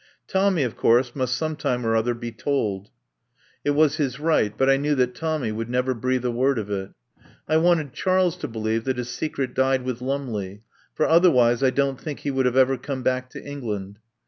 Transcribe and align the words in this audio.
Tommy, 0.27 0.63
of 0.63 0.75
course, 0.75 1.15
must 1.15 1.35
some 1.37 1.55
time 1.55 1.85
or 1.85 1.95
other 1.95 2.15
be 2.15 2.31
told; 2.31 2.89
it 3.63 3.69
211 3.69 3.69
THE 3.69 3.69
POWER 3.69 3.75
HOUSE 3.75 3.83
was 3.91 3.95
his 3.97 4.19
right; 4.19 4.57
but 4.57 4.67
I 4.67 4.77
knew 4.77 4.95
that 4.95 5.13
Tommy 5.13 5.51
would 5.51 5.69
never 5.69 5.93
breathe 5.93 6.25
a 6.25 6.31
word 6.31 6.57
of 6.57 6.71
it. 6.71 6.89
I 7.47 7.57
wanted 7.57 7.93
Charles 7.93 8.35
to 8.37 8.47
believe 8.47 8.85
that 8.85 8.97
his 8.97 9.09
secret 9.09 9.53
died 9.53 9.83
with 9.83 10.01
Lumley, 10.01 10.61
for 10.95 11.05
otherwise 11.05 11.61
I 11.61 11.69
don't 11.69 12.01
think 12.01 12.21
he 12.21 12.31
would 12.31 12.47
have 12.47 12.57
ever 12.57 12.77
come 12.79 13.03
back 13.03 13.29
to 13.29 13.45
England. 13.45 13.99